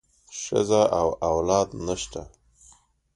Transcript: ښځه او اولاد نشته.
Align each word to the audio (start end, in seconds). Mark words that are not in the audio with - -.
ښځه 0.41 0.83
او 0.99 1.07
اولاد 1.29 1.69
نشته. 1.85 2.21